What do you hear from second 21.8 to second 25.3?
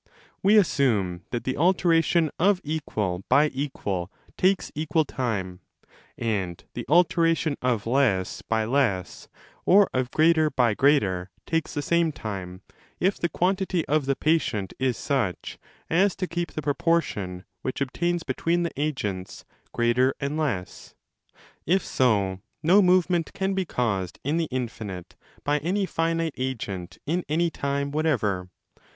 so, 10 no movement can be caused in the infinite*